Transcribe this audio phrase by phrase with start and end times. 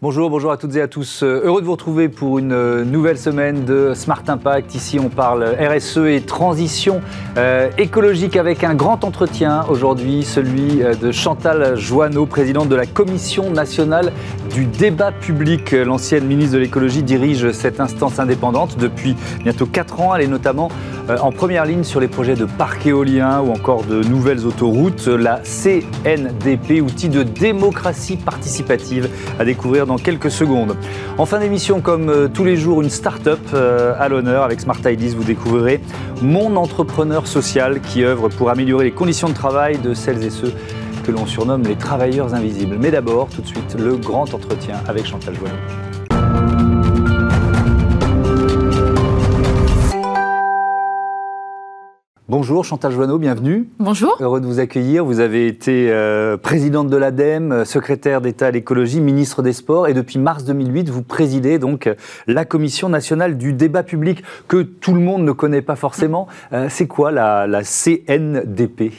[0.00, 1.24] Bonjour, bonjour à toutes et à tous.
[1.24, 4.72] Euh, heureux de vous retrouver pour une euh, nouvelle semaine de Smart Impact.
[4.76, 7.00] Ici, on parle RSE et transition
[7.36, 13.50] euh, écologique avec un grand entretien aujourd'hui, celui de Chantal Joanneau, présidente de la Commission
[13.50, 14.12] nationale
[14.54, 15.72] du débat public.
[15.72, 20.14] L'ancienne ministre de l'écologie dirige cette instance indépendante depuis bientôt 4 ans.
[20.14, 20.68] Elle est notamment
[21.16, 25.06] en première ligne sur les projets de parcs éoliens ou encore de nouvelles autoroutes.
[25.06, 30.76] La CNDP, outil de démocratie participative, à découvrir dans quelques secondes.
[31.16, 34.42] En fin d'émission, comme euh, tous les jours, une start-up euh, à l'honneur.
[34.42, 35.80] Avec Smart Ideas, vous découvrirez
[36.22, 40.52] mon entrepreneur social qui œuvre pour améliorer les conditions de travail de celles et ceux
[41.04, 42.76] que l'on surnomme les travailleurs invisibles.
[42.78, 45.87] Mais d'abord, tout de suite, le grand entretien avec Chantal Joanneau.
[52.30, 53.70] Bonjour Chantal Joanneau, bienvenue.
[53.78, 54.14] Bonjour.
[54.20, 55.02] Heureux de vous accueillir.
[55.02, 59.94] Vous avez été euh, présidente de l'ADEME, secrétaire d'État à l'écologie, ministre des Sports et
[59.94, 61.88] depuis mars 2008, vous présidez donc
[62.26, 66.28] la Commission nationale du débat public que tout le monde ne connaît pas forcément.
[66.52, 68.92] Euh, c'est quoi la, la CNDP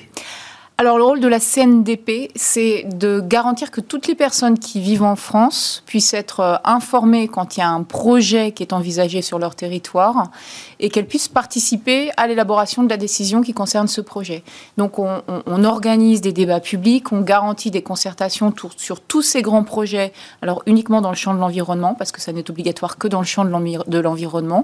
[0.79, 5.03] alors le rôle de la CNDP, c'est de garantir que toutes les personnes qui vivent
[5.03, 9.21] en France puissent être euh, informées quand il y a un projet qui est envisagé
[9.21, 10.31] sur leur territoire
[10.79, 14.41] et qu'elles puissent participer à l'élaboration de la décision qui concerne ce projet.
[14.77, 15.21] Donc on,
[15.65, 21.01] organise des débats publics, on garantit des concertations sur tous ces grands projets, alors uniquement
[21.01, 23.99] dans le champ de l'environnement, parce que ça n'est obligatoire que dans le champ de
[23.99, 24.63] l'environnement,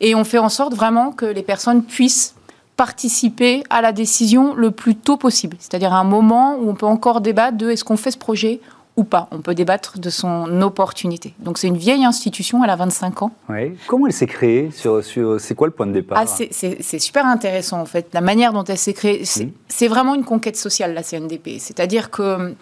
[0.00, 2.35] et on fait en sorte vraiment que les personnes puissent
[2.76, 5.56] participer à la décision le plus tôt possible.
[5.60, 8.60] C'est-à-dire à un moment où on peut encore débattre de est-ce qu'on fait ce projet
[8.96, 9.28] ou pas.
[9.30, 11.34] On peut débattre de son opportunité.
[11.38, 13.30] Donc c'est une vieille institution, elle a 25 ans.
[13.48, 13.76] Oui.
[13.86, 15.02] Comment elle s'est créée sur,
[15.38, 16.18] C'est quoi le point de départ?
[16.18, 18.08] Ah, C'est super intéressant en fait.
[18.14, 21.58] La manière dont elle s'est créée, c'est vraiment une conquête sociale, la CNDP.
[21.58, 22.54] C'est-à-dire que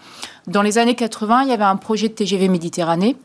[0.48, 3.16] dans les années 80, il y avait un projet de TGV Méditerranée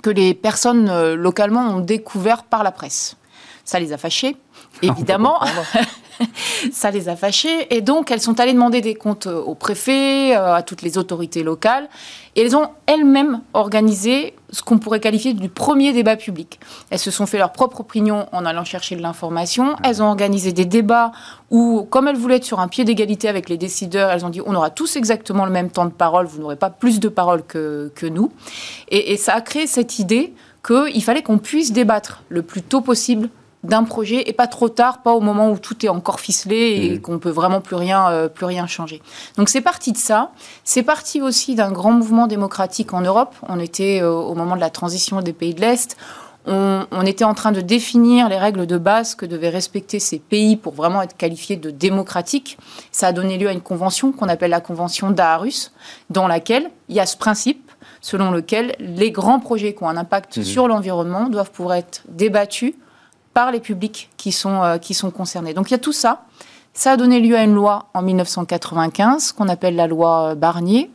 [0.00, 3.16] que les personnes euh, localement ont découvert par la presse.
[3.64, 4.36] Ça les a fâchés
[4.80, 5.40] évidemment.
[6.72, 7.74] ça les a fâchées.
[7.74, 11.42] Et donc, elles sont allées demander des comptes au préfet, euh, à toutes les autorités
[11.42, 11.88] locales.
[12.34, 16.60] Et elles ont elles-mêmes organisé ce qu'on pourrait qualifier du premier débat public.
[16.90, 19.76] Elles se sont fait leur propre opinion en allant chercher de l'information.
[19.84, 21.12] Elles ont organisé des débats
[21.50, 24.40] où, comme elles voulaient être sur un pied d'égalité avec les décideurs, elles ont dit
[24.44, 27.42] on aura tous exactement le même temps de parole, vous n'aurez pas plus de parole
[27.44, 28.30] que, que nous.
[28.88, 30.32] Et, et ça a créé cette idée
[30.66, 33.28] qu'il fallait qu'on puisse débattre le plus tôt possible
[33.62, 36.90] d'un projet et pas trop tard, pas au moment où tout est encore ficelé et
[36.90, 37.00] mmh.
[37.00, 39.00] qu'on peut vraiment plus rien, euh, plus rien changer.
[39.36, 40.32] Donc c'est parti de ça.
[40.64, 43.34] C'est parti aussi d'un grand mouvement démocratique en Europe.
[43.48, 45.96] On était euh, au moment de la transition des pays de l'Est.
[46.44, 50.18] On, on, était en train de définir les règles de base que devaient respecter ces
[50.18, 52.58] pays pour vraiment être qualifiés de démocratiques.
[52.90, 55.70] Ça a donné lieu à une convention qu'on appelle la convention d'Aarhus,
[56.10, 59.96] dans laquelle il y a ce principe selon lequel les grands projets qui ont un
[59.96, 60.42] impact mmh.
[60.42, 62.74] sur l'environnement doivent pouvoir être débattus
[63.34, 65.54] par les publics qui sont, euh, qui sont concernés.
[65.54, 66.22] Donc il y a tout ça.
[66.74, 70.90] Ça a donné lieu à une loi en 1995 qu'on appelle la loi euh, Barnier.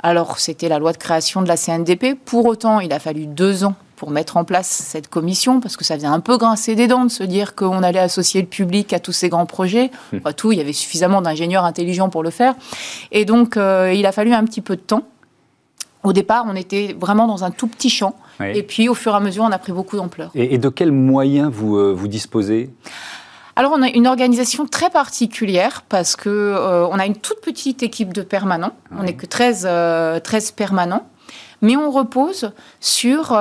[0.00, 2.14] Alors c'était la loi de création de la CNDP.
[2.14, 5.84] Pour autant, il a fallu deux ans pour mettre en place cette commission, parce que
[5.84, 8.92] ça faisait un peu grincer des dents de se dire qu'on allait associer le public
[8.92, 9.90] à tous ces grands projets.
[10.12, 10.20] Hum.
[10.20, 12.54] Pas tout, il y avait suffisamment d'ingénieurs intelligents pour le faire.
[13.10, 15.02] Et donc, euh, il a fallu un petit peu de temps.
[16.04, 18.14] Au départ, on était vraiment dans un tout petit champ.
[18.40, 20.30] Et puis, au fur et à mesure, on a pris beaucoup d'ampleur.
[20.34, 22.70] Et, de quels moyens vous, euh, vous disposez?
[23.58, 27.82] Alors on a une organisation très particulière parce que euh, on a une toute petite
[27.82, 28.74] équipe de permanents.
[28.90, 30.20] On n'est que 13, 13 euh,
[30.54, 31.06] permanents.
[31.62, 33.34] Mais on repose sur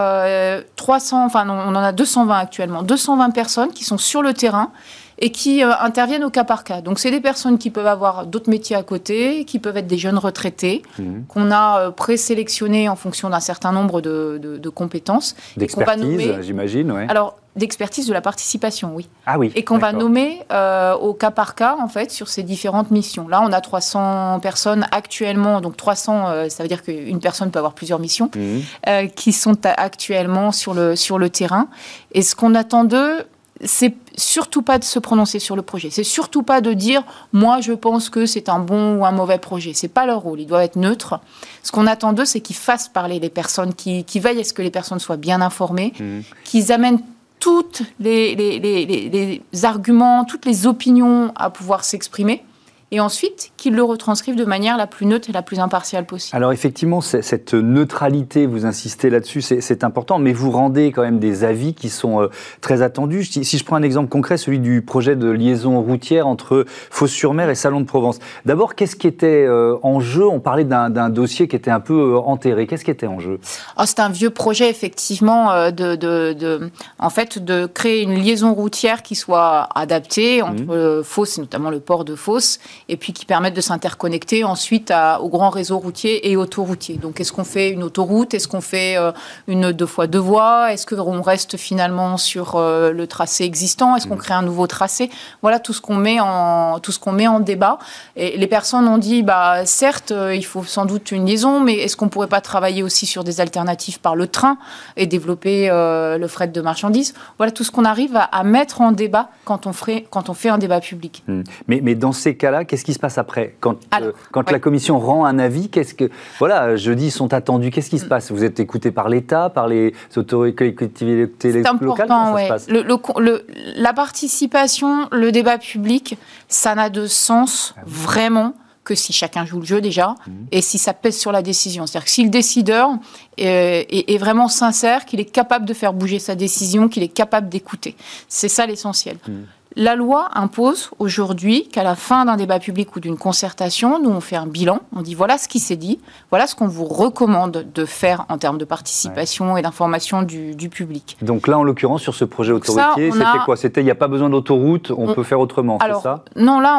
[0.78, 4.72] 300, enfin on en a 220 actuellement, 220 personnes qui sont sur le terrain
[5.18, 6.82] et qui euh, interviennent au cas par cas.
[6.82, 9.98] Donc c'est des personnes qui peuvent avoir d'autres métiers à côté, qui peuvent être des
[9.98, 11.26] jeunes retraités, mhm.
[11.28, 15.36] qu'on a euh, présélectionnés en fonction d'un certain nombre de, de, compétences.
[15.56, 17.06] D'expertise, j'imagine, ouais.
[17.10, 19.08] Alors, d'expertise de la participation, oui.
[19.26, 19.54] Ah oui.
[19.56, 23.30] Et qu'on va nommer euh, au cas par cas, en fait, sur ces différentes missions.
[23.30, 27.74] Là, on a 300 personnes actuellement, donc 300, ça veut dire qu'une personne peut avoir
[27.74, 29.10] plusieurs missions, mhm.
[29.16, 31.70] qui sont actuellement sur le, sur le terrain.
[32.12, 33.26] Et ce qu'on attend d'eux,
[33.64, 35.90] c'est surtout pas de se prononcer sur le projet.
[35.90, 39.38] C'est surtout pas de dire moi je pense que c'est un bon ou un mauvais
[39.38, 39.72] projet.
[39.74, 40.42] C'est pas leur rôle.
[40.42, 41.20] Ils doivent être neutres.
[41.64, 44.62] Ce qu'on attend d'eux, c'est qu'ils fassent parler les personnes, qui, veillent à ce que
[44.62, 46.20] les personnes soient bien informées, mmh.
[46.44, 47.00] qu'ils amènent
[47.40, 52.44] toutes les, les, arguments, toutes les opinions à pouvoir s'exprimer
[52.92, 56.36] et ensuite qu'ils le retranscrivent de manière la plus neutre et la plus impartiale possible.
[56.36, 61.44] Alors effectivement, cette neutralité, vous insistez là-dessus, c'est important, mais vous rendez quand même des
[61.44, 62.30] avis qui sont euh,
[62.62, 63.26] très attendus.
[63.26, 67.56] Si, je prends un exemple concret, celui du projet de liaison routière entre Fos-sur-Mer et
[67.56, 68.20] Salon de Provence.
[68.46, 70.28] D'abord, qu'est-ce qui était euh, en jeu?
[70.28, 72.68] On parlait d'un dossier qui était un peu euh, enterré.
[72.68, 73.40] Qu'est-ce qui était en jeu?
[73.78, 79.02] Oh, C'est un vieux projet, effectivement, de, de, en fait, de créer une liaison routière
[79.02, 81.04] qui soit adaptée entre mmh.
[81.04, 85.30] Fos, et notamment le port de Fos, et puis qui permettent de s'interconnecter ensuite au
[85.30, 86.96] grand réseau routier et autoroutier.
[86.98, 88.34] Donc, est-ce qu'on fait une autoroute?
[88.34, 89.12] Est-ce qu'on fait euh,
[89.48, 90.72] une deux fois deux voies?
[90.72, 93.96] Est-ce qu'on reste finalement sur euh, le tracé existant?
[93.96, 94.20] Est-ce qu'on mmh.
[94.20, 95.10] crée un nouveau tracé?
[95.42, 97.80] Voilà tout ce qu'on met en tout ce qu'on met en débat.
[98.16, 101.74] Et les personnes ont dit, bah certes, euh, il faut sans doute une liaison, mais
[101.74, 104.58] est-ce qu'on pourrait pas travailler aussi sur des alternatives par le train
[104.98, 107.14] et développer le fret de marchandises?
[107.38, 110.50] Voilà tout ce qu'on arrive à, mettre en débat quand on, ferait, quand on fait
[110.50, 111.24] un débat public.
[111.28, 111.42] Mmh.
[111.68, 115.00] Mais, mais dans ces cas-là, qu'est-ce qui se passe après Quand, euh, quand la commission
[115.00, 116.10] rend un avis, qu'est-ce que.
[116.40, 117.72] Voilà, jeudi sont attendus.
[117.72, 118.32] Qu'est-ce qui se passe?
[118.32, 122.12] Vous êtes écouté par l'État, par les autorités collectivités locales?
[122.12, 123.46] important, se le,
[123.78, 126.18] La participation, le débat public,
[126.50, 130.32] ça n'a de sens ah vraiment que si chacun joue le jeu déjà mm.
[130.52, 131.88] et si ça pèse sur la décision.
[131.88, 132.90] C'est-à-dire que si le décideur
[133.38, 137.96] est, vraiment sincère, qu'il est capable de faire bouger sa décision, qu'il est capable d'écouter.
[138.28, 139.18] C'est ça l'essentiel.
[139.28, 139.32] Mm.
[139.78, 144.22] La loi impose aujourd'hui qu'à la fin d'un débat public ou d'une concertation, nous on
[144.22, 146.00] fait un bilan, on dit voilà ce qui s'est dit,
[146.30, 151.18] voilà ce qu'on vous recommande de faire en termes de participation et d'information du, public.
[151.22, 153.58] Donc là, en l'occurrence, sur ce projet autoroutier, c'était quoi?
[153.58, 156.24] C'était il n'y a pas besoin d'autoroute, on, peut faire autrement, c'est ça?
[156.38, 156.78] Non, là,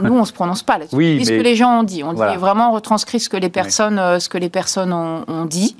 [0.00, 0.96] on, nous on se prononce pas là-dessus.
[0.96, 3.50] Oui, ce que les gens ont dit, on dit vraiment on retranscrit ce que les
[3.50, 5.76] personnes, euh, ce que les personnes ont, dit.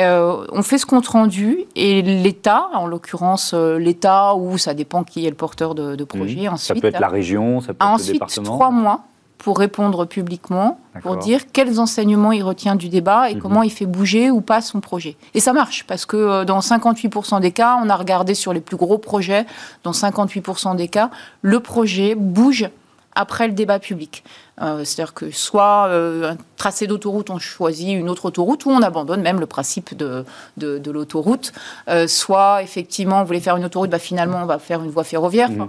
[0.00, 5.04] Euh, on fait ce compte rendu et l'État, en l'occurrence euh, l'État ou ça dépend
[5.04, 6.48] qui est le porteur de de, projet.
[6.48, 8.56] Ensuite, ça peut être la région, ça peut être le département.
[8.56, 9.04] trois mois
[9.38, 13.42] pour répondre publiquement, pour dire quels enseignements il retient du débat et mhm.
[13.42, 15.16] comment il fait bouger ou pas son projet.
[15.34, 18.62] Et ça marche, parce que euh, dans 58% des cas, on a regardé sur les
[18.62, 19.44] plus gros projets,
[19.82, 21.10] dans 58% des cas,
[21.42, 22.70] le projet bouge
[23.14, 24.24] après le débat public.
[24.62, 28.82] Euh, c'est-à-dire que soit euh, un tracé d'autoroute, on choisit une autre autoroute, ou on
[28.82, 30.24] abandonne même le principe de,
[30.56, 31.52] de, l'autoroute.
[31.88, 35.04] Euh, soit, effectivement, on voulait faire une autoroute, bah, finalement, on va faire une voie
[35.04, 35.50] ferroviaire.
[35.50, 35.68] Mmh.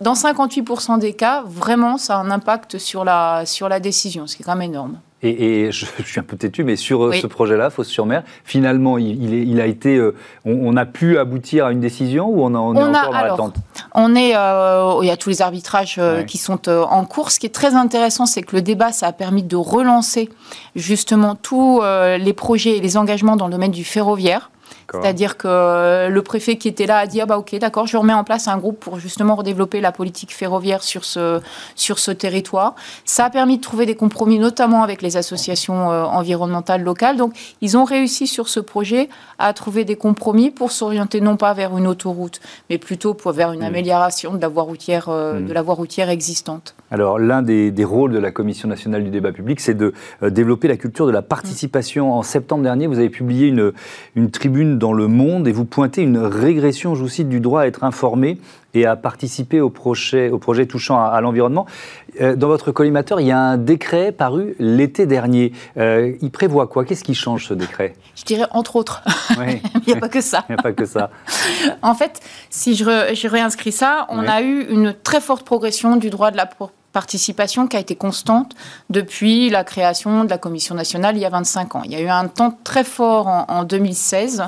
[0.00, 4.36] dans 58% des cas, vraiment, ça a un impact sur la, sur la décision, ce
[4.36, 4.98] qui est quand même énorme.
[5.26, 9.66] Et, je, suis un peu têtu, mais sur euh, ce projet-là, Fos-sur-Mer, finalement, il, a
[9.66, 13.20] été, euh, on, a pu aboutir à une décision ou on, on, est encore dans
[13.22, 13.56] l'attente?
[13.94, 17.30] On est, euh, il y a tous les arbitrages qui sont en cours.
[17.30, 20.28] Ce qui est très intéressant, c'est que le débat, ça a permis de relancer
[20.76, 24.50] justement tous les projets et les engagements dans le domaine du ferroviaire.
[24.92, 27.96] C'est-à-dire que euh, le préfet qui était là a dit ah bah ok d'accord je
[27.96, 31.40] remets en place un groupe pour justement redévelopper la politique ferroviaire sur ce
[31.74, 32.74] sur ce territoire.
[33.04, 37.16] Ça a permis de trouver des compromis notamment avec les associations euh, environnementales locales.
[37.16, 39.08] Donc ils ont réussi sur ce projet
[39.38, 42.40] à trouver des compromis pour s'orienter non pas vers une autoroute
[42.70, 43.64] mais plutôt pour vers une hmm.
[43.64, 45.46] amélioration de la voie routière euh, hmm.
[45.46, 46.74] de la voie routière existante.
[46.94, 49.92] Alors l'un des, des, rôles de la Commission nationale du débat public c'est de
[50.22, 52.12] développer la culture de la participation.
[52.12, 53.72] En septembre dernier vous avez publié une
[54.14, 57.62] une tribune dans le monde et vous pointez une régression, je vous cite, du droit
[57.62, 58.38] à être informé
[58.74, 61.66] et à participer au projet, au projet touchant à, l'environnement.
[62.20, 65.52] Euh, dans votre collimateur, il y a un décret paru l'été dernier.
[65.76, 66.84] Euh, il prévoit quoi?
[66.84, 67.94] Qu'est-ce qui change ce décret?
[68.16, 69.02] Je dirais entre autres.
[69.38, 70.44] il n'y a pas que ça.
[70.48, 71.10] il n'y a pas que ça.
[71.82, 72.20] en fait,
[72.50, 76.36] si je, je réinscris ça, on a eu une très forte progression du droit de
[76.36, 76.46] la
[76.94, 78.54] participation qui a été constante
[78.88, 81.82] depuis la création de la Commission nationale il y a 25 ans.
[81.84, 84.44] Il y a eu un temps très fort en, 2016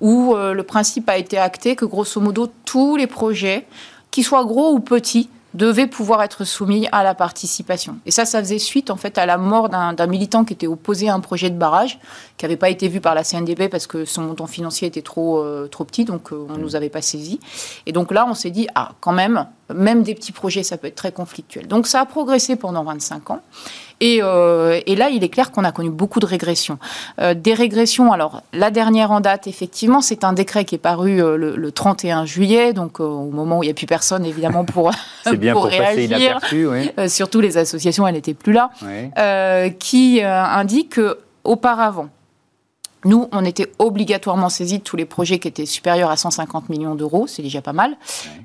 [0.00, 3.66] où euh, le principe a été acté que grosso modo tous les projets,
[4.10, 7.96] qu'ils soient gros ou petits, devait pouvoir être soumis à la participation.
[8.06, 11.08] Et ça, ça faisait suite en fait à la mort d'un militant qui était opposé
[11.08, 11.98] à un projet de barrage,
[12.36, 15.38] qui n'avait pas été vu par la CNDP parce que son montant financier était trop,
[15.38, 17.38] euh, trop petit, donc euh, on ne nous avait pas saisi.
[17.86, 20.88] Et donc là, on s'est dit, ah, quand même, même des petits projets, ça peut
[20.88, 21.68] être très conflictuel.
[21.68, 23.40] Donc ça a progressé pendant 25 ans.
[24.00, 26.78] Et, euh, et là, il est clair qu'on a connu beaucoup de régressions.
[27.34, 31.70] des régressions, alors la dernière en date, effectivement, c'est un décret qui est paru le,
[31.70, 34.90] 31 juillet, donc au moment où il n'y a plus personne, évidemment, pour,
[35.38, 36.38] bien pour, réagir.
[37.08, 38.70] surtout les associations, elles n'étaient plus là,
[39.78, 42.08] qui indique que auparavant,
[43.04, 46.94] nous, on était obligatoirement saisis de tous les projets qui étaient supérieurs à 150 millions
[46.94, 47.96] d'euros, c'est déjà pas mal.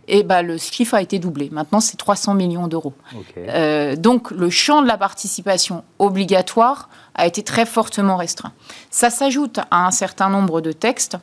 [0.08, 1.50] Et bah, le chiffre a été doublé.
[1.52, 2.94] Maintenant, c'est 300 millions d'euros.
[3.38, 8.54] Euh, donc, le champ de la participation obligatoire a été très fortement restreint.
[8.90, 11.18] Ça s'ajoute à un certain nombre de textes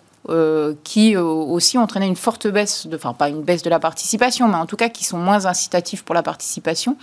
[0.82, 4.56] qui aussi entraînaient une forte baisse, de, enfin pas une baisse de la participation, mais
[4.56, 6.96] en tout cas qui sont moins incitatifs pour la participation.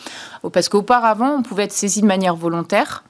[0.51, 3.05] Parce qu'auparavant, on pouvait être saisi de manière volontaire.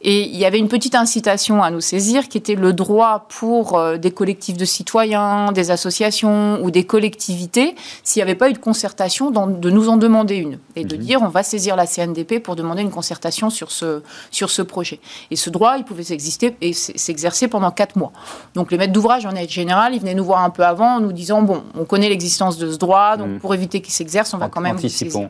[0.00, 3.76] Et il y avait une petite incitation à nous saisir qui était le droit pour
[3.76, 8.52] euh, des collectifs de citoyens, des associations ou des collectivités, s'il n'y avait pas eu
[8.52, 10.58] de concertation, de nous en demander une.
[10.76, 11.02] Et de mhm.
[11.02, 15.00] dire on va saisir la CNDP pour demander une concertation sur ce, sur ce projet.
[15.32, 18.12] Et ce droit, il pouvait s'exister et s'exercer pendant quatre mois.
[18.54, 21.00] Donc les maîtres d'ouvrage, en aide générale, ils venaient nous voir un peu avant en
[21.00, 23.40] nous disant bon, on connaît l'existence de ce droit, donc mhm.
[23.40, 24.76] pour éviter qu'il s'exerce, on va quand même.
[24.76, 25.28] Anticipons.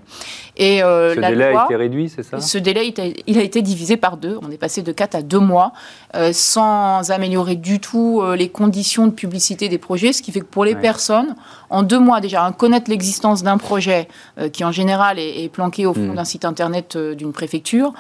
[0.59, 2.39] Et euh, ce délai a été réduit, c'est ça?
[2.41, 2.93] Ce délai,
[3.27, 4.28] il a été divisé par deux.
[4.43, 5.73] On est passé de 4 à 2 mois,
[6.15, 10.41] euh, sans améliorer du tout euh, les conditions de publicité des projets, ce qui fait
[10.41, 11.35] que pour les personnes,
[11.71, 14.09] en deux mois déjà, connaître l'existence d'un projet
[14.39, 16.15] euh, qui en général est, planqué au fond mm.
[16.15, 17.93] d'un site internet d'une préfecture,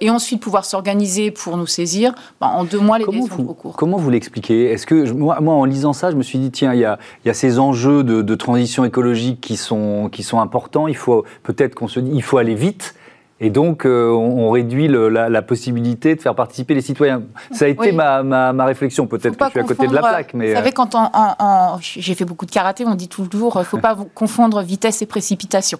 [0.00, 3.54] et ensuite pouvoir s'organiser pour nous saisir, ben, en deux mois les comment sont trop
[3.54, 3.76] courts.
[3.76, 4.72] Comment vous l'expliquez?
[4.72, 6.98] Est-ce que moi, moi, en lisant ça, je me suis dit tiens, il y a,
[7.24, 10.88] y a, ces enjeux de, de transition écologique qui sont, qui sont importants.
[10.88, 12.94] Il faut peut-être qu'on se dit il faut aller vite.
[13.42, 17.22] Et donc, euh, on, réduit la, possibilité de faire participer les citoyens.
[17.52, 19.06] Ça a été ma, ma, réflexion.
[19.06, 20.34] Peut-être que je suis à côté de la plaque.
[20.34, 23.60] Mais vous savez, euh, quand en, j'ai fait beaucoup de karaté, on dit toujours il
[23.60, 25.78] ne faut pas confondre vitesse et précipitation.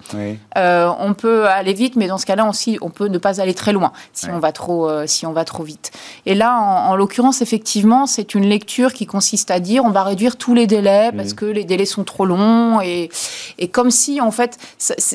[0.57, 3.53] Euh, on peut aller vite, mais dans ce cas-là aussi, on peut ne pas aller
[3.53, 5.91] très loin si, on, va trop, si on va trop vite.
[6.25, 10.37] Et là, en, l'occurrence, effectivement, c'est une lecture qui consiste à dire on va réduire
[10.37, 12.81] tous les délais parce que les délais sont trop longs.
[12.81, 13.11] Et,
[13.59, 14.57] et comme si, en fait,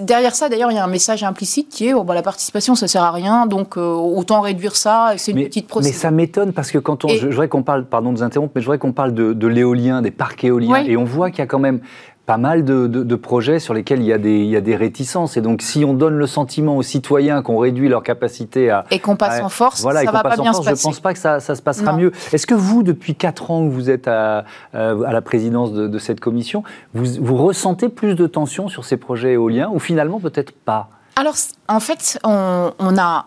[0.02, 2.76] derrière ça, d'ailleurs, il y a un message implicite qui est oh, bah, la participation,
[2.76, 5.14] ça sert à rien, donc euh, autant réduire ça.
[5.16, 5.96] C'est une petite procédure.
[5.96, 8.52] Mais ça m'étonne parce que quand on, je, voudrais qu'on parle, pardon de vous interrompre,
[8.56, 11.44] mais je voudrais qu'on parle de, l'éolien, des parcs éoliens, et on voit qu'il y
[11.44, 11.80] a quand même
[12.26, 15.38] pas mal de, projets sur lesquels il y, a des, il y, a des, réticences.
[15.38, 18.84] Et donc, si on donne le sentiment aux citoyens qu'on réduit leur capacité à...
[18.92, 20.82] Et qu'on passe en force, voilà, ça va pas bien se passer.
[20.82, 22.12] Je ne pense pas que ça, ça se passera mieux.
[22.34, 26.00] Est-ce que vous, depuis 4 ans que vous êtes à, euh, à la présidence de,
[26.00, 26.64] cette commission,
[26.94, 30.90] vous, vous ressentez plus de tension sur ces projets éoliens ou finalement peut-être pas?
[31.16, 31.36] Alors,
[31.70, 33.26] en fait, on, a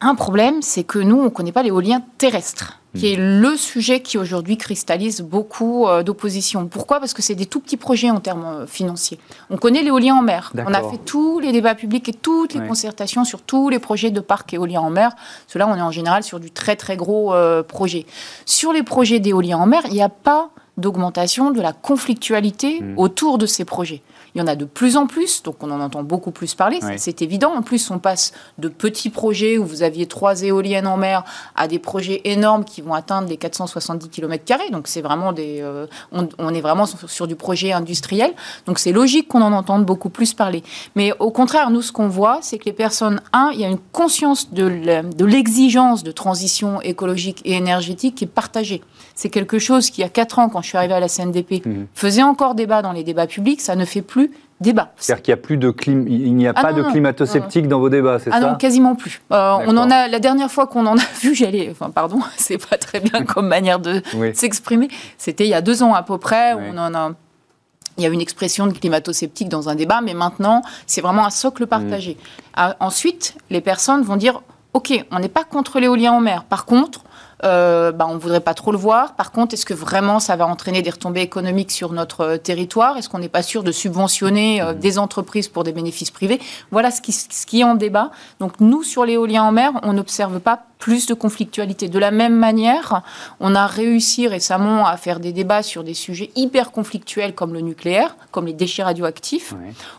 [0.00, 3.40] un problème, c'est que nous, on ne connaît pas l'éolien terrestre, qui est hmm.
[3.40, 6.66] le sujet qui aujourd'hui cristallise beaucoup euh, d'opposition.
[6.66, 6.98] Pourquoi?
[6.98, 9.20] Parce que c'est des tout petits projets en termes euh, financiers.
[9.50, 10.52] On connaît l'éolien en mer.
[10.56, 14.10] On a fait tous les débats publics et toutes les concertations sur tous les projets
[14.10, 15.12] de parcs éoliens en mer.
[15.46, 18.04] Cela, on est en général sur du très très gros euh, projet.
[18.46, 22.98] Sur les projets d'éolien en mer, il n'y a pas d'augmentation de la conflictualité hmm.
[22.98, 24.02] autour de ces projets.
[24.38, 26.78] Il y en a de plus en plus, donc on en entend beaucoup plus parler,
[26.96, 27.54] c'est évident.
[27.56, 31.24] En plus, on passe de petits projets où vous aviez trois éoliennes en mer
[31.56, 34.44] à des projets énormes qui vont atteindre les 470 km.
[34.70, 38.32] Donc c'est vraiment des, euh, on, est vraiment sur, du projet industriel.
[38.66, 40.62] Donc c'est logique qu'on en entende beaucoup plus parler.
[40.94, 43.68] Mais au contraire, nous, ce qu'on voit, c'est que les personnes, un, il y a
[43.68, 48.82] une conscience de l'exigence de transition écologique et énergétique qui est partagée.
[49.16, 51.08] C'est quelque chose qui, il y a quatre ans, quand je suis arrivée à la
[51.08, 51.86] CNDP, mmh.
[51.92, 53.60] faisait encore débat dans les débats publics.
[53.60, 54.27] Ça ne fait plus
[54.60, 54.92] débat.
[54.96, 56.06] C'est-à-dire qu'il n'y a plus de clim...
[56.08, 58.56] il n'y a ah pas de climato-sceptique dans vos débats, c'est ah ça Ah non,
[58.56, 59.20] quasiment plus.
[59.32, 62.58] Euh, on en a la dernière fois qu'on en a vu, j'allais, enfin pardon, c'est
[62.58, 64.02] pas très bien comme manière de
[64.34, 64.88] s'exprimer.
[65.16, 66.54] C'était il y a deux ans à peu près.
[66.54, 67.12] Où on en a
[67.96, 71.30] il y a une expression de climato-sceptique dans un débat, mais maintenant, c'est vraiment un
[71.30, 72.12] socle partagé.
[72.12, 72.42] Mm.
[72.54, 74.40] Ah, ensuite, les personnes vont dire
[74.72, 76.44] OK, on n'est pas contre l'éolien en mer.
[76.44, 77.02] Par contre,
[77.44, 79.14] euh, bah, on ne voudrait pas trop le voir.
[79.14, 82.96] Par contre, est-ce que vraiment ça va entraîner des retombées économiques sur notre euh, territoire?
[82.96, 86.40] Est-ce qu'on n'est pas sûr de subventionner euh, des entreprises pour des bénéfices privés?
[86.70, 88.10] Voilà ce qui, ce qui est en débat.
[88.40, 91.88] Donc nous, sur l'éolien en mer, on n'observe pas plus de conflictualité.
[91.88, 93.02] De la même manière,
[93.40, 97.60] on a réussi récemment à faire des débats sur des sujets hyper conflictuels comme le
[97.60, 99.54] nucléaire, comme les déchets radioactifs.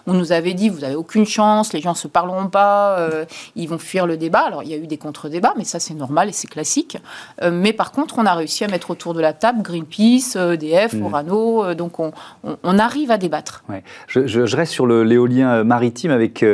[0.08, 3.26] On nous avait dit, vous n'avez aucune chance, les gens ne se parleront pas, euh,
[3.56, 4.40] ils vont fuir le débat.
[4.40, 6.98] Alors il y a eu des contre-débats, mais ça c'est normal et c'est classique.
[7.42, 10.94] Euh, mais par contre, on a réussi à mettre autour de la table Greenpeace, EDF,
[10.94, 11.06] mm.
[11.06, 12.12] Orano, euh, donc on,
[12.64, 13.64] arrive à débattre.
[14.08, 16.46] Je, reste sur l'éolien maritime avec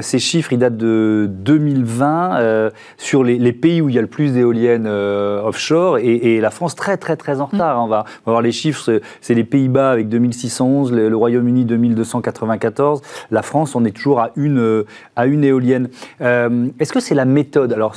[0.00, 4.06] ces chiffres, ils datent de 2020 sur les, les pays où il y a le
[4.06, 7.78] plus d'éoliennes euh, offshore et, la France très très très en retard.
[7.78, 7.84] Mm.
[7.84, 13.74] On, va, voir les chiffres, c'est les Pays-Bas avec 2611, le, Royaume-Uni 2294, la France
[13.74, 14.86] on est toujours à une, euh,
[15.16, 15.88] à une éolienne.
[16.20, 17.72] Euh, est-ce que c'est la méthode?
[17.72, 17.96] Alors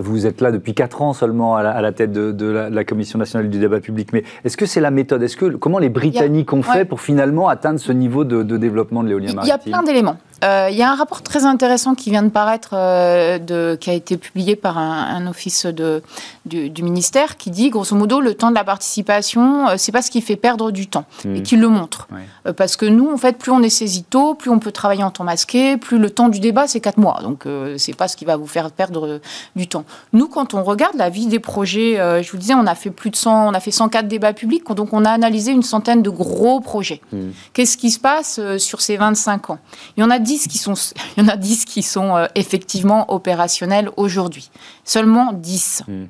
[0.00, 3.58] vous êtes là depuis 4 ans seulement à la, tête de, la, Commission nationale du
[3.58, 5.22] débat public, mais est-ce que c'est la méthode?
[5.22, 9.08] Est-ce que comment les Britanniques ont fait pour finalement atteindre ce niveau de, développement de
[9.08, 10.16] l'éolien maritime Il y a plein d'éléments.
[10.44, 13.90] Euh, il y a un rapport très intéressant qui vient de paraître, euh, de, qui
[13.90, 16.02] a été publié par un, office de,
[16.46, 20.10] du, ministère, qui dit grosso modo le temps de la participation, euh, c'est pas ce
[20.10, 21.36] qui fait perdre du temps mmh.
[21.36, 22.08] et qui le montre.
[22.56, 25.10] parce que nous, en fait, plus on est saisi tôt, plus on peut travailler en
[25.10, 27.20] temps masqué, plus le temps du débat c'est 4 mois.
[27.22, 27.44] Donc
[27.76, 29.20] c'est pas ce qui va vous faire perdre
[29.56, 29.84] du temps.
[30.12, 33.10] Nous, quand on regarde la vie des projets, je vous disais, on a fait plus
[33.10, 36.10] de 100, on a fait 104 débats publics, donc on a analysé une centaine de
[36.10, 37.00] gros projets.
[37.12, 37.18] Mmh.
[37.52, 39.58] Qu'est-ce qui se passe sur ces 25 ans?
[39.96, 40.74] Il y en a qui sont,
[41.16, 44.50] il y en a 10 qui sont euh, effectivement opérationnels aujourd'hui.
[44.84, 45.84] Seulement 10.
[45.86, 46.04] Hmm.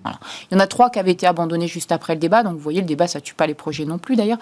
[0.50, 2.42] Il y en a 3 qui avaient été abandonnés juste après le débat.
[2.42, 4.38] Donc vous voyez, le débat, ça tue pas les projets non plus d'ailleurs.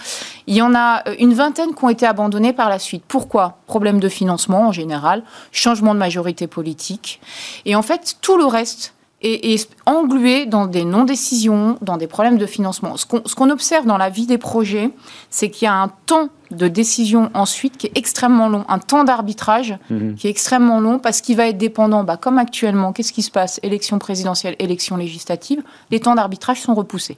[0.46, 3.04] Il y en a euh, une vingtaine qui ont été abandonnés par la suite.
[3.06, 3.58] Pourquoi?
[3.66, 7.20] Problème de financement en général, changement de majorité politique.
[7.64, 12.46] Et en fait, tout le reste est, englué dans des non-décisions, dans des problèmes de
[12.46, 12.96] financement.
[12.96, 14.90] Ce qu'on observe dans la vie des projets,
[15.30, 19.04] c'est qu'il y a un temps de décision ensuite qui est extrêmement long, un temps
[19.04, 20.14] d'arbitrage mhm.
[20.14, 23.30] qui est extrêmement long parce qu'il va être dépendant, bah, comme actuellement, qu'est-ce qui se
[23.30, 23.60] passe?
[23.62, 27.16] Élection présidentielle, élection législative, les temps d'arbitrage sont repoussés.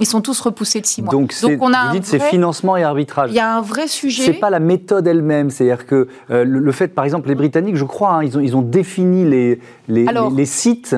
[0.00, 1.12] Ils sont tous repoussés de six mois.
[1.12, 3.30] Donc, on a vous dites c'est financement et arbitrage.
[3.30, 4.22] Il y a un vrai sujet.
[4.22, 5.50] C'est pas la méthode elle-même.
[5.50, 8.56] C'est-à-dire que euh, le, fait, par exemple, les Britanniques, je crois, hein, ils, ont, ils
[8.56, 10.96] ont défini les, les, les sites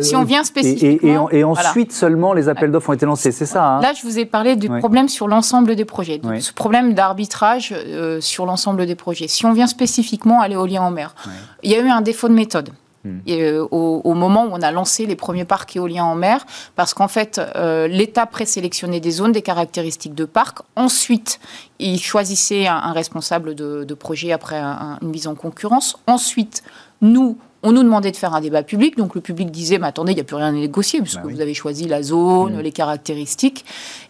[0.00, 1.30] si, on, vient spécifiquement...
[1.30, 4.18] Et, ensuite seulement les appels d'offres ont été lancés, c'est ça hein Là, je vous
[4.18, 8.94] ai parlé du problème sur l'ensemble des projets, ce problème d'arbitrage euh, sur l'ensemble des
[8.94, 9.28] projets.
[9.28, 11.14] Si on vient spécifiquement à l'éolien en mer,
[11.62, 12.70] il y a eu un défaut de méthode.
[13.04, 13.18] Hmm.
[13.28, 17.06] Euh, au, moment où on a lancé les premiers parcs éoliens en mer, parce qu'en
[17.06, 20.58] fait, euh, l'État présélectionnait des zones, des caractéristiques de parc.
[20.74, 21.38] Ensuite,
[21.78, 25.96] il choisissait un, responsable de, projet après une mise en concurrence.
[26.08, 26.64] Ensuite,
[27.00, 30.12] nous, on nous demandait de faire un débat public, donc le public disait, mais attendez,
[30.12, 32.60] il n'y a plus rien à négocier, puisque bah vous avez choisi la zone, mmh.
[32.60, 33.64] les caractéristiques.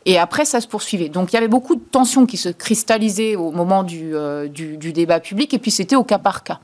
[0.04, 1.08] Et après, ça se poursuivait.
[1.08, 4.92] Donc il y avait beaucoup de tensions qui se cristallisaient au moment du, euh, du,
[4.92, 6.60] débat public, et puis c'était au cas par cas.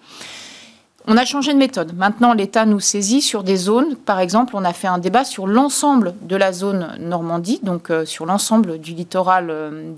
[1.07, 1.95] On a changé de méthode.
[1.97, 3.95] Maintenant, l'État nous saisit sur des zones.
[3.95, 8.05] Par exemple, on a fait un débat sur l'ensemble de la zone Normandie, donc euh,
[8.05, 9.93] sur l'ensemble du littoral euh,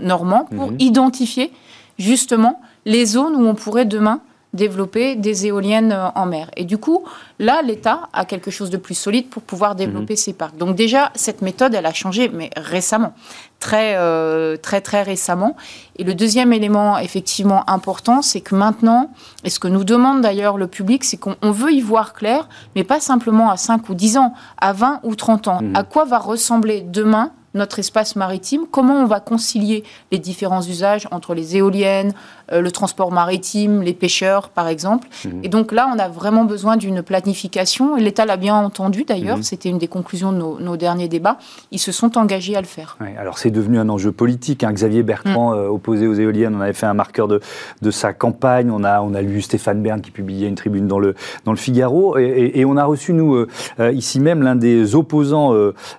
[0.00, 0.76] normand, pour mmh.
[0.80, 1.52] identifier
[1.98, 4.20] justement les zones où on pourrait demain
[4.54, 6.50] développer des éoliennes euh, en mer.
[6.56, 7.04] Et du coup,
[7.38, 10.18] là, l'État a quelque chose de plus solide pour pouvoir développer mhm.
[10.18, 10.56] ses parcs.
[10.56, 13.12] Donc déjà, cette méthode, elle a changé, mais récemment,
[13.60, 15.56] très, euh, très, très récemment.
[15.96, 19.10] Et le deuxième élément, effectivement, important, c'est que maintenant,
[19.42, 22.84] et ce que nous demande d'ailleurs le public, c'est qu'on veut y voir clair, mais
[22.84, 25.62] pas simplement à 5 ou 10 ans, à 20 ou 30 ans.
[25.62, 25.76] Mhm.
[25.76, 31.08] À quoi va ressembler demain notre espace maritime, comment on va concilier les différents usages
[31.10, 32.12] entre les éoliennes,
[32.52, 35.08] euh, le transport maritime, les pêcheurs, par exemple.
[35.24, 35.40] Mhm.
[35.44, 37.96] Et donc là, on a vraiment besoin d'une planification.
[37.96, 39.38] Et l'État l'a bien entendu, d'ailleurs.
[39.38, 39.42] Mhm.
[39.42, 41.38] C'était une des conclusions de nos, derniers débats.
[41.70, 42.98] Ils se sont engagés à le faire.
[43.16, 44.64] alors c'est devenu un enjeu politique.
[44.64, 44.72] Hein.
[44.72, 45.58] Xavier Bertrand, mm.
[45.58, 47.40] euh, opposé aux éoliennes, on avait fait un marqueur de,
[47.80, 48.70] de sa campagne.
[48.72, 51.14] On a, on a lu Stéphane Bern qui publiait une tribune dans le,
[51.44, 52.18] dans le Figaro.
[52.18, 55.52] Et, on a reçu, nous, euh, ici même, l'un des opposants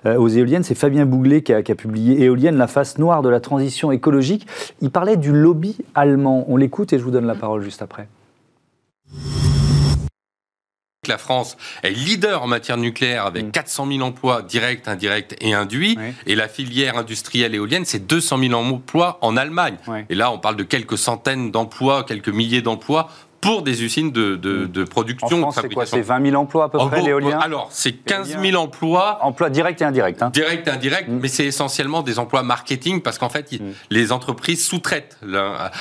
[0.04, 3.30] aux éoliennes, c'est Fabien Bouglet qui a, qui a publié Éolienne, la face noire de
[3.30, 4.46] la transition écologique.
[4.82, 6.44] Il parlait du lobby allemand.
[6.48, 8.08] On l'écoute et je vous donne la parole juste après
[11.08, 13.92] la France est leader en matière nucléaire avec 400 mm.
[13.92, 15.96] 000 emplois directs, indirects et induits.
[16.26, 19.76] Et la filière industrielle éolienne, c'est 200 000 emplois en Allemagne.
[20.08, 23.08] Et là, on parle de quelques centaines d'emplois, quelques milliers d'emplois
[23.46, 24.88] pour des usines de, de, mm.
[24.88, 25.44] production.
[25.44, 28.60] En c'est quoi C'est 20 000 emplois à peu près, l'éolien Alors, c'est 15 000
[28.60, 29.18] emplois.
[29.22, 30.22] Emplois directs et indirects.
[30.22, 30.30] Hein.
[30.30, 31.18] Directs et indirects, mm.
[31.20, 33.50] mais c'est essentiellement des emplois marketing parce qu'en fait,
[33.90, 35.18] les entreprises sous-traitent.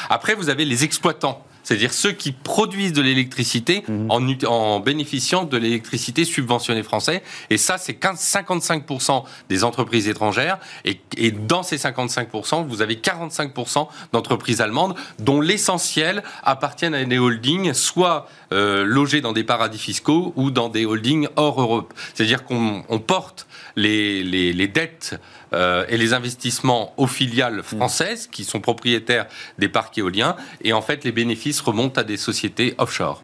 [0.10, 4.12] Après, vous avez les exploitants c'est-à-dire ceux qui produisent de l'électricité mhm.
[4.12, 7.21] en, en, bénéficiant de l'électricité subventionnée française.
[7.49, 10.60] Et ça, c'est 55% des entreprises étrangères.
[10.86, 17.17] Et, et, dans ces 55%, vous avez 45% d'entreprises allemandes, dont l'essentiel appartiennent à des
[17.17, 21.93] holdings, soit euh, logés dans des paradis fiscaux ou dans des holdings hors Europe.
[22.13, 25.19] C'est-à-dire qu'on porte les, les, les dettes
[25.53, 29.27] euh, et les investissements aux filiales françaises qui sont propriétaires
[29.60, 30.36] des parcs éoliens.
[30.62, 33.21] Et en fait, les bénéfices remontent à des sociétés offshore.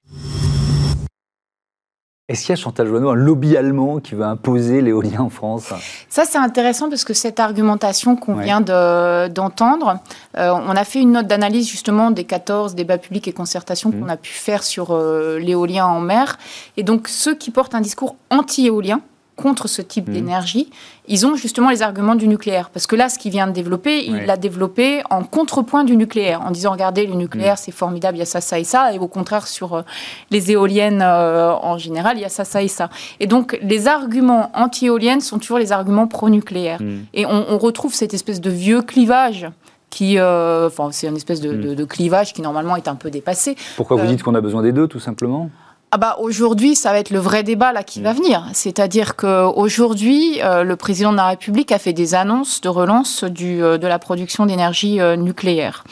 [2.32, 5.74] Est-ce qu'il y a, Chantal Joanneau, un lobby allemand qui veut imposer l'éolien en France?
[6.08, 10.00] Ça, c'est intéressant parce que cette argumentation qu'on vient d'entendre,
[10.38, 14.00] euh, on a fait une note d'analyse justement des 14 débats publics et concertations mmh.
[14.00, 16.38] qu'on a pu faire sur euh, l'éolien en mer.
[16.78, 19.02] Et donc, ceux qui portent un discours anti-éolien,
[19.36, 20.14] contre ce type mmh.
[20.14, 20.70] d'énergie,
[21.08, 22.70] ils ont justement les arguments du nucléaire.
[22.70, 26.42] Parce que là, ce qu'il vient de développer, il l'a développé en contrepoint du nucléaire,
[26.42, 27.62] en disant, regardez, le nucléaire, mmh.
[27.62, 29.82] c'est formidable, il y a ça, ça et ça, et au contraire, sur euh,
[30.30, 32.90] les éoliennes euh, en général, il y a ça, ça et ça.
[33.20, 36.82] Et donc, les arguments anti-éoliennes sont toujours les arguments pro-nucléaires.
[36.82, 37.00] Mmh.
[37.14, 39.48] Et on, retrouve cette espèce de vieux clivage
[39.92, 43.56] qui, enfin, c'est une espèce de, de, clivage qui normalement est un peu dépassé.
[43.78, 45.52] Pourquoi vous dites qu'on a besoin des deux, tout simplement?
[45.94, 48.18] Ah bah aujourd'hui, ça va être le vrai débat là qui va mm.
[48.18, 48.48] venir.
[48.54, 53.62] C'est-à-dire qu'aujourd'hui, euh, le président de la République a fait des annonces de relance du,
[53.62, 55.84] euh, de la production d'énergie euh, nucléaire.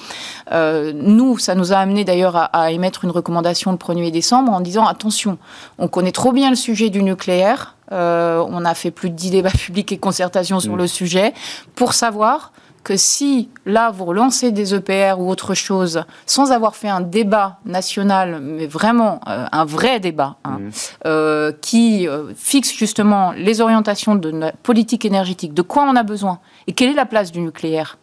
[0.51, 4.85] nous, ça nous a amené d'ailleurs à, émettre une recommandation le 1er décembre en disant
[4.87, 5.37] attention,
[5.77, 7.75] on connaît trop bien le sujet du nucléaire.
[7.91, 10.77] on a fait plus de 10 débats publics et concertations sur mm.
[10.77, 11.33] le sujet
[11.75, 12.53] pour savoir
[12.89, 17.59] que si là vous relancez des EPR ou autre chose sans avoir fait un débat
[17.63, 20.69] national, mais vraiment euh, un vrai débat hein, mmh.
[21.05, 26.01] euh, qui euh, fixe justement les orientations de notre politique énergétique, de quoi on a
[26.01, 27.99] besoin et quelle est la place du nucléaire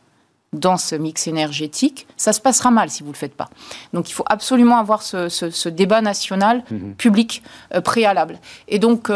[0.52, 3.50] dans ce mix énergétique, ça se passera mal si vous ne le faites pas.
[3.92, 6.92] Donc il faut absolument avoir ce, débat national mmh.
[6.92, 7.42] public
[7.82, 8.38] préalable.
[8.68, 9.10] Et donc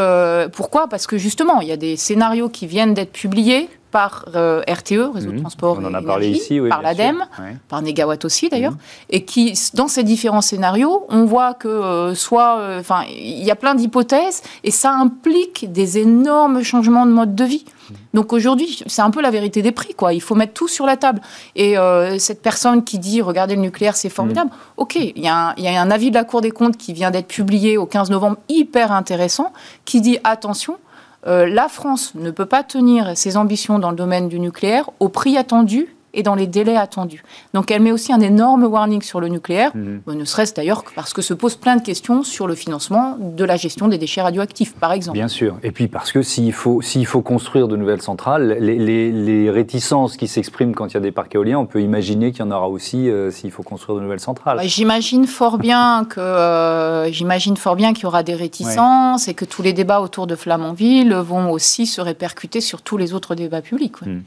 [0.53, 0.89] pourquoi?
[0.89, 5.13] Parce que justement, il y a des scénarios qui viennent d'être publiés par euh, RTE,
[5.13, 5.41] Réseau de mhm.
[5.41, 7.25] Transport On en a parlé ici, par l'ADEME,
[7.69, 8.79] par Negawatt aussi d'ailleurs, mhm.
[9.11, 13.51] et qui, dans ces différents scénarios, on voit que euh, soit, euh, enfin, il y
[13.51, 17.65] a plein d'hypothèses, et ça implique des énormes changements de mode de vie.
[17.65, 17.97] Mhm.
[18.15, 20.13] Donc aujourd'hui, c'est un peu la vérité des prix, quoi.
[20.13, 21.21] Il faut mettre tout sur la table.
[21.57, 21.77] Et
[22.19, 24.51] cette personne qui dit, regardez le nucléaire, c'est formidable.
[24.77, 27.77] Ok, il y, a un avis de la Cour des comptes qui vient d'être publié
[27.77, 29.53] au 15 novembre, hyper intéressant,
[29.85, 30.77] qui dit attention euh,
[31.25, 35.37] la France ne peut pas tenir ses ambitions dans le domaine du nucléaire au prix
[35.37, 37.23] attendu et dans les délais attendus.
[37.55, 40.03] Donc elle met aussi un énorme warning sur le nucléaire, mhm.
[40.07, 43.45] ne serait-ce d'ailleurs que parce que se posent plein de questions sur le financement de
[43.45, 45.17] la gestion des déchets radioactifs, par exemple.
[45.17, 45.59] Bien sûr.
[45.63, 50.29] Et puis parce que s'il faut, s'il faut construire de nouvelles centrales, les, réticences qui
[50.29, 52.69] s'expriment quand il y a des parcs éoliens, on peut imaginer qu'il y en aura
[52.69, 54.59] aussi euh, s'il faut construire de nouvelles centrales.
[54.59, 59.35] Bah, j'imagine fort bien que euh, j'imagine fort bien qu'il y aura des réticences et
[59.35, 63.35] que tous les débats autour de Flamanville vont aussi se répercuter sur tous les autres
[63.35, 64.01] débats publics.
[64.03, 64.21] Hmm.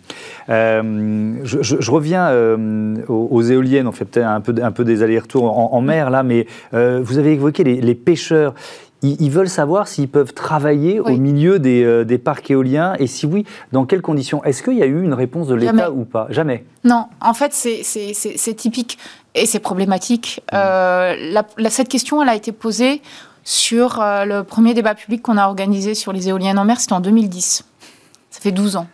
[0.50, 5.04] Euh, je je, reviens euh, aux, éoliennes, on fait peut-être un peu, un peu des
[5.04, 8.54] allers-retours en, mer là, mais euh, vous avez évoqué les, pêcheurs.
[9.02, 13.46] Ils, veulent savoir s'ils peuvent travailler au milieu euh, des, parcs éoliens et si oui,
[13.72, 14.44] dans quelles conditions?
[14.44, 16.28] Est-ce qu'il y a eu une réponse de l'État ou pas?
[16.30, 16.64] Jamais.
[16.84, 18.98] Non, en fait, c'est typique
[19.36, 20.42] et c'est problématique.
[20.54, 21.70] Mmh.
[21.70, 23.02] cette question, elle a été posée
[23.44, 27.02] sur le premier débat public qu'on a organisé sur les éoliennes en mer, c'était en
[27.02, 27.66] 2010.
[28.32, 28.88] Ça fait 12 ans.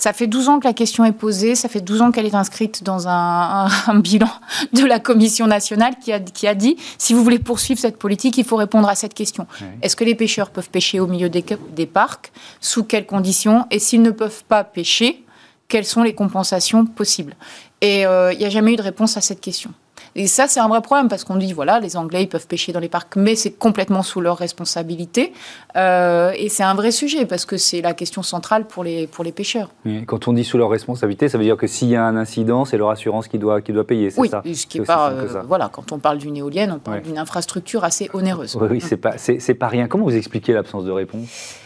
[0.00, 2.34] Ça fait 12 ans que la question est posée, ça fait 12 ans qu'elle est
[2.34, 4.30] inscrite dans un, bilan
[4.72, 8.38] de la Commission nationale qui a, qui a dit, si vous voulez poursuivre cette politique,
[8.38, 9.46] il faut répondre à cette question.
[9.82, 11.44] Est-ce que les pêcheurs peuvent pêcher au milieu des,
[11.76, 12.32] des parcs?
[12.62, 13.66] Sous quelles conditions?
[13.70, 15.22] Et s'ils ne peuvent pas pêcher,
[15.68, 17.36] quelles sont les compensations possibles?
[17.82, 19.70] Et euh, il n'y a jamais eu de réponse à cette question.
[20.16, 22.72] Et ça, c'est un vrai problème parce qu'on dit, voilà, les Anglais, ils peuvent pêcher
[22.72, 25.32] dans les parcs, mais c'est complètement sous leur responsabilité.
[25.76, 29.24] Euh, et c'est un vrai sujet parce que c'est la question centrale pour les, pour
[29.24, 29.70] les pêcheurs.
[30.06, 32.64] quand on dit sous leur responsabilité, ça veut dire que s'il y a un incident,
[32.64, 34.42] c'est leur assurance qui doit, qui doit payer, c'est oui, ça?
[34.44, 37.84] ce qui est, pas, euh, voilà, quand on parle d'une éolienne, on parle d'une infrastructure
[37.84, 38.56] assez onéreuse.
[38.60, 39.86] Oui, oui c'est pas, c'est pas rien.
[39.86, 41.56] Comment vous expliquez l'absence de réponse?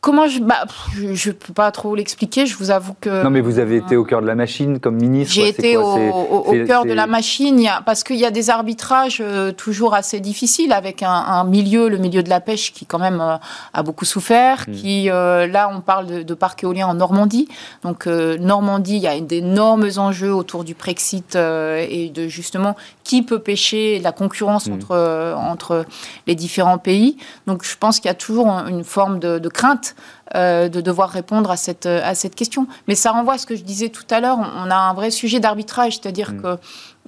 [0.00, 0.40] Comment je.
[0.40, 3.22] Bah, je ne peux pas trop l'expliquer, je vous avoue que.
[3.22, 5.34] Non, mais vous avez été au cœur de la machine comme ministre.
[5.34, 9.94] J'ai été au, cœur de la machine, parce qu'il y a des arbitrages euh, toujours
[9.94, 13.36] assez difficiles avec un, milieu, le milieu de la pêche, qui quand même euh,
[13.74, 14.64] a beaucoup souffert.
[14.66, 14.72] Hmm.
[14.72, 17.48] Qui, euh, là, on parle de, de parc éolien en Normandie.
[17.82, 23.40] Donc, Normandie, il y a d'énormes enjeux autour du Brexit et de justement qui peut
[23.40, 24.72] pêcher, la concurrence hmm.
[24.72, 25.84] entre, entre
[26.26, 27.18] les différents pays.
[27.46, 29.89] Donc, je pense qu'il y a toujours une forme de crainte
[30.34, 32.66] euh, de devoir répondre à cette, à cette question.
[32.88, 35.10] Mais ça renvoie à ce que je disais tout à l'heure, on a un vrai
[35.10, 36.42] sujet d'arbitrage, c'est-à-dire mm.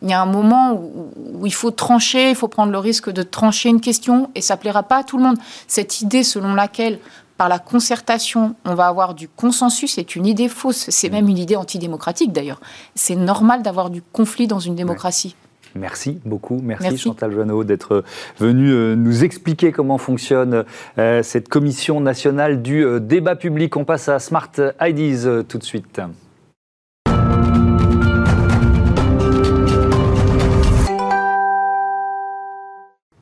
[0.00, 3.22] qu'il y a un moment où, il faut trancher, il faut prendre le risque de
[3.22, 5.38] trancher une question, et ça plaira pas à tout le monde.
[5.66, 6.98] Cette idée selon laquelle
[7.38, 10.86] par la concertation, on va avoir du consensus, c'est une idée fausse.
[10.90, 11.12] C'est mm.
[11.12, 12.60] même une idée antidémocratique d'ailleurs.
[12.94, 15.34] C'est normal d'avoir du conflit dans une démocratie.
[15.74, 16.60] Merci beaucoup.
[16.62, 18.04] Merci, Chantal Joanneau d'être
[18.38, 20.64] venu euh, nous expliquer comment fonctionne
[20.98, 23.76] euh, cette commission nationale du euh, débat public.
[23.76, 26.00] On passe à Smart IDs tout de suite.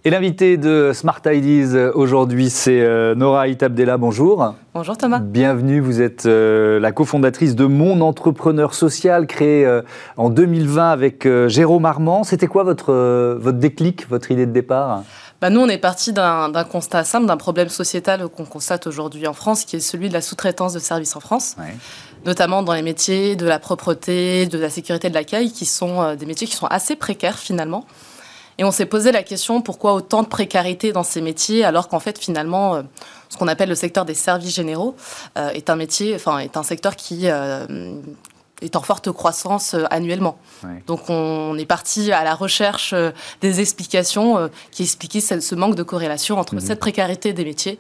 [0.03, 3.99] Et l'invité de Smart Ideas aujourd'hui, c'est euh, Nora Itabdella.
[3.99, 4.55] Bonjour.
[4.73, 5.19] Bonjour Thomas.
[5.19, 5.81] Bienvenue.
[5.81, 9.83] Vous êtes euh, la cofondatrice de Mon Entrepreneur Social, créé euh,
[10.17, 12.25] en 2020 avec Jérôme Armand.
[12.25, 12.95] C'était quoi votre,
[13.39, 15.03] votre déclic, votre idée de départ?
[15.43, 19.35] Bah nous, on est parti d'un constat simple, d'un problème sociétal qu'on constate aujourd'hui en
[19.35, 21.57] France, qui est celui de la sous-traitance de services en France,
[22.25, 26.25] notamment dans les métiers de la propreté, de la sécurité de l'accueil, qui sont des
[26.25, 27.85] métiers qui sont assez précaires finalement.
[28.59, 32.01] Et on s'est posé la question pourquoi autant de précarité dans ces métiers alors qu'en
[32.01, 32.83] fait finalement euh,
[33.29, 34.97] ce qu'on appelle le secteur des services généraux
[35.39, 37.95] euh, est un métier, enfin est un secteur qui euh,
[38.61, 40.37] est en forte croissance annuellement.
[40.87, 42.95] Donc on est parti à la recherche
[43.41, 46.61] des explications qui expliquaient ce, manque de corrélation entre mhm.
[46.61, 47.79] cette précarité des métiers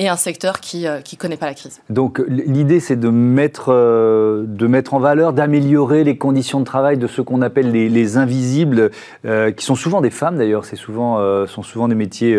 [0.00, 1.82] et un secteur qui ne euh, connaît pas la crise.
[1.90, 6.96] Donc l'idée, c'est de mettre, euh, de mettre en valeur, d'améliorer les conditions de travail
[6.96, 8.90] de ceux qu'on appelle les, invisibles,
[9.26, 12.34] euh, qui sont souvent des femmes d'ailleurs, c'est souvent, sont souvent des métiers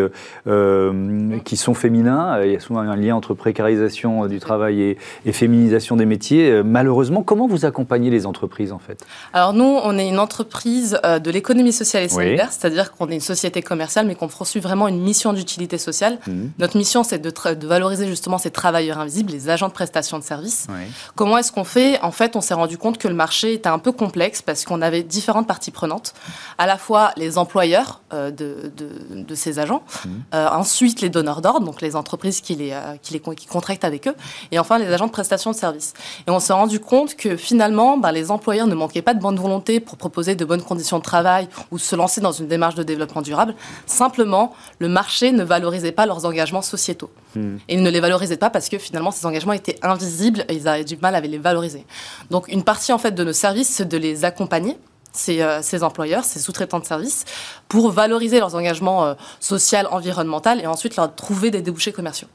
[1.45, 2.43] qui sont féminins.
[2.43, 4.97] Il y a souvent un lien entre précarisation du travail et,
[5.27, 6.63] et féminisation des métiers.
[6.63, 9.05] malheureusement, comment vous accompagnez les entreprises en fait?
[9.33, 13.19] Alors nous, on est une entreprise de l'économie sociale et solidaire, c'est-à-dire qu'on est une
[13.19, 16.17] société commerciale, mais qu'on poursuit vraiment une mission d'utilité sociale.
[16.25, 16.31] Mmh.
[16.57, 20.23] Notre mission, c'est de de valoriser justement ces travailleurs invisibles, les agents de prestation de
[20.23, 20.67] services.
[21.15, 21.99] Comment est-ce qu'on fait?
[22.01, 24.81] En fait, on s'est rendu compte que le marché était un peu complexe parce qu'on
[24.81, 26.13] avait différentes parties prenantes,
[26.57, 30.09] à la fois les employeurs euh, de, de, ces agents, mmh.
[30.33, 33.85] euh, ensuite les donneurs d'ordre, donc les entreprises qui, les, euh, qui, les, qui contractent
[33.85, 34.15] avec eux,
[34.51, 35.93] et enfin les agents de prestation de services.
[36.27, 39.37] Et on s'est rendu compte que finalement, ben, les employeurs ne manquaient pas de bonne
[39.37, 42.83] volonté pour proposer de bonnes conditions de travail ou se lancer dans une démarche de
[42.83, 43.55] développement durable.
[43.85, 47.09] Simplement, le marché ne valorisait pas leurs engagements sociétaux.
[47.35, 47.57] Hmm.
[47.67, 50.67] Et ils ne les valorisaient pas parce que finalement ces engagements étaient invisibles et ils
[50.67, 51.85] avaient du mal à les valoriser.
[52.29, 54.77] Donc une partie en fait de nos services, c'est de les accompagner.
[55.13, 57.25] Ces, euh, ces, employeurs, ces sous-traitants de services,
[57.67, 62.29] pour valoriser leurs engagements euh, sociaux, environnementaux et ensuite leur trouver des débouchés commerciaux.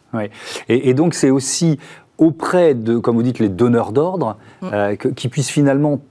[0.68, 1.78] Et, donc c'est aussi
[2.18, 4.68] auprès de, comme vous dites, les donneurs d'ordre, hmm.
[4.74, 6.02] euh, qui puissent finalement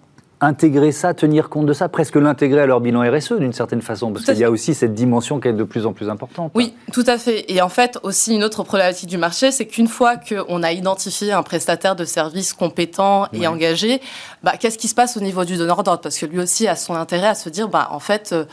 [0.42, 4.12] intégrer ça, tenir compte de ça, presque l'intégrer à leur bilan RSE d'une certaine façon,
[4.12, 6.52] parce qu'il y a aussi cette dimension qui est de plus en plus importante.
[6.56, 7.46] Oui, tout à fait.
[7.52, 11.32] Et en fait, aussi une autre problématique du marché, c'est qu'une fois qu'on a identifié
[11.32, 14.02] un prestataire de service compétent et engagé,
[14.44, 16.02] bah, qu'est-ce qui se passe au niveau du donneur d'ordre?
[16.02, 18.46] Parce que lui aussi a son intérêt à se dire, bah, en fait, euh,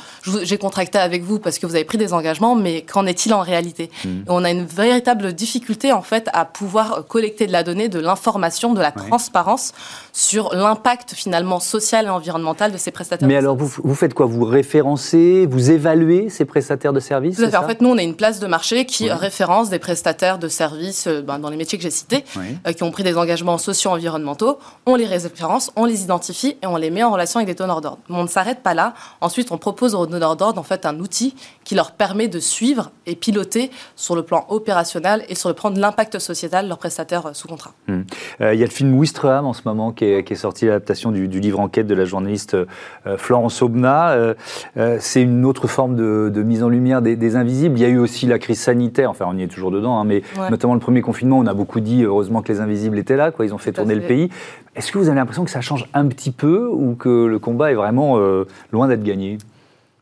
[0.43, 3.41] j'ai contracté avec vous parce que vous avez pris des engagements, mais qu'en est-il en
[3.41, 3.91] réalité?
[4.05, 4.09] Mmh.
[4.29, 8.73] On a une véritable difficulté en fait à pouvoir collecter de la donnée, de l'information,
[8.73, 9.73] de la transparence
[10.13, 13.27] sur l'impact finalement social et environnemental de ces prestataires.
[13.27, 14.27] Mais alors, vous, vous, faites quoi?
[14.27, 18.15] Vous référencez, vous évaluez ces prestataires de services Tout En fait, nous, on a une
[18.15, 21.85] place de marché qui référence des prestataires de services euh, ben, dans les métiers que
[21.85, 24.59] j'ai cités, euh, qui ont pris des engagements sociaux environnementaux.
[24.87, 27.81] On les référence, on les identifie et on les met en relation avec des donneurs
[27.81, 28.01] d'ordre.
[28.09, 28.95] Mais on ne s'arrête pas là.
[29.21, 32.91] Ensuite, on propose aux donneurs d'ordre en fait un outil qui leur permet de suivre
[33.07, 36.79] et piloter sur le plan opérationnel et sur le plan de l'impact sociétal de leurs
[36.79, 37.73] prestataires euh, sous contrat.
[37.89, 38.05] Hum.
[38.41, 41.13] Il y a le film Wistreham en ce moment qui est, qui est sorti, l'adaptation
[41.13, 44.13] du, du livre enquête de la journaliste euh, Florence Aubenas.
[44.13, 44.35] Euh,
[44.77, 47.79] euh, c'est une autre forme de, mise en lumière des, invisibles.
[47.79, 50.05] Il y a eu aussi la crise sanitaire, enfin on y est toujours dedans, hein,
[50.05, 53.31] mais notamment le premier confinement, on a beaucoup dit heureusement que les invisibles étaient là,
[53.31, 54.29] quoi, ils ont fait tourner le pays.
[54.75, 57.71] Est-ce que vous avez l'impression que ça change un petit peu ou que le combat
[57.71, 58.19] est vraiment
[58.73, 59.39] loin d'être gagné?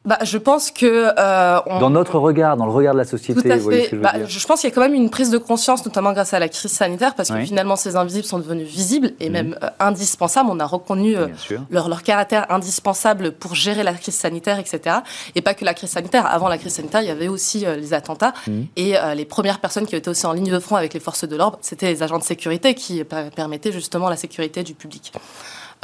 [0.07, 3.43] Bah, je pense que euh, dans notre regard, dans le regard de la société.
[3.43, 3.89] Tout à fait.
[3.91, 6.33] je, bah, je, pense qu'il y a quand même une prise de conscience, notamment grâce
[6.33, 9.33] à la crise sanitaire, parce que finalement ces invisibles sont devenus visibles et mhm.
[9.33, 10.49] même euh, indispensables.
[10.51, 11.27] On a reconnu euh,
[11.71, 14.97] leur, leur, caractère indispensable pour gérer la crise sanitaire, etc.
[15.35, 16.25] Et pas que la crise sanitaire.
[16.25, 18.67] Avant la crise sanitaire, il y avait aussi les attentats mhm.
[18.77, 21.37] et les premières personnes qui étaient aussi en ligne de front avec les forces de
[21.37, 25.13] l'ordre, c'était les agents de sécurité qui permettaient justement la sécurité du public.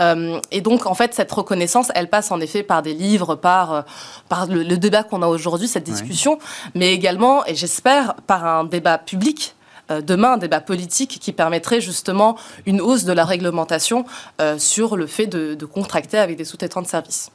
[0.01, 3.73] Euh, et donc, en fait, cette reconnaissance, elle passe en effet par des livres, par,
[3.73, 3.83] euh,
[4.29, 6.39] par le, débat qu'on a aujourd'hui, cette discussion,
[6.75, 9.55] mais également, et j'espère, par un débat public
[9.93, 14.05] euh, demain un débat politique qui permettrait justement une hausse de la réglementation
[14.59, 17.31] sur le fait de, de contracter avec des sous-traitants de services.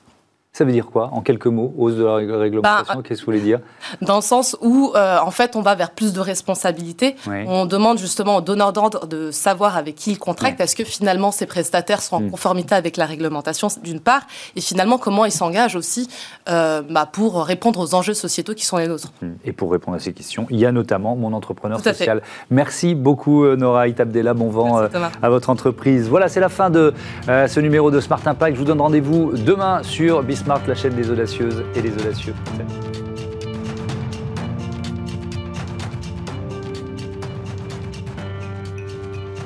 [0.53, 3.31] Ça veut dire quoi, en quelques mots, hausse de la réglementation bah, Qu'est-ce que vous
[3.31, 3.61] voulez dire?
[4.01, 7.15] Dans le sens où, euh, en fait, on va vers plus de responsabilité.
[7.47, 10.59] On demande justement aux donneurs d'ordre de savoir avec qui ils contractent.
[10.59, 12.31] Est-ce que finalement ces prestataires sont en mm.
[12.31, 14.23] conformité avec la réglementation, d'une part,
[14.57, 16.09] et finalement comment ils s'engagent aussi
[16.49, 19.13] euh, bah, pour répondre aux enjeux sociétaux qui sont les nôtres?
[19.21, 19.27] Mm.
[19.45, 22.21] Et pour répondre à ces questions, il y a notamment mon entrepreneur social.
[22.49, 24.33] Merci beaucoup, euh, Nora Itabdella.
[24.33, 24.81] Bon vent
[25.21, 26.09] à votre entreprise.
[26.09, 26.93] Voilà, c'est la fin de
[27.27, 28.55] ce numéro de Smart Impact.
[28.55, 32.34] Je vous donne rendez-vous demain sur Business Smart, la chaîne des audacieuses et des audacieux.